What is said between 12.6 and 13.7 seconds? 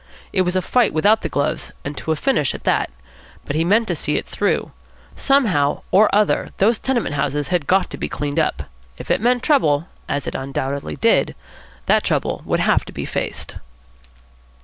have to be faced.